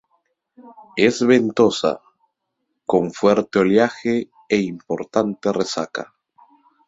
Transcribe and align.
Es 0.95 1.21
ventosa, 1.23 2.01
con 2.87 3.13
fuerte 3.13 3.59
oleaje 3.59 4.31
e 4.49 4.57
importante 4.57 5.51
resaca. 5.53 6.15